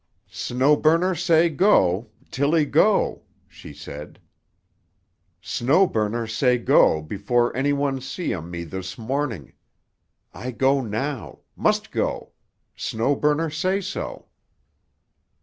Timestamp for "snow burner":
0.31-1.13, 5.43-6.25, 12.75-13.51